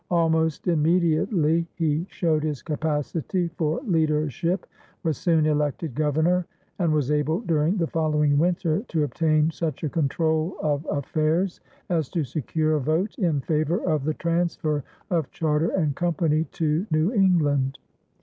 Almost 0.09 0.67
immediately 0.67 1.67
he 1.75 2.07
showed 2.09 2.41
his 2.43 2.63
capacity 2.63 3.49
for 3.49 3.81
leadership, 3.85 4.65
was 5.03 5.15
soon 5.15 5.45
elected 5.45 5.93
governor, 5.93 6.47
and 6.79 6.91
was 6.91 7.11
able 7.11 7.41
during 7.41 7.77
the 7.77 7.85
following 7.85 8.39
winter 8.39 8.79
to 8.87 9.03
obtain 9.03 9.51
such 9.51 9.83
a 9.83 9.89
control 9.89 10.55
of 10.59 10.87
affairs 10.89 11.61
as 11.87 12.09
to 12.09 12.23
secure 12.23 12.77
a 12.77 12.81
vote 12.81 13.13
in 13.19 13.41
favor 13.41 13.77
of 13.77 14.03
the 14.03 14.15
transfer 14.15 14.83
of 15.11 15.29
charter 15.29 15.69
and 15.69 15.95
company 15.95 16.45
to 16.53 16.87
New 16.89 17.13
England. 17.13 17.77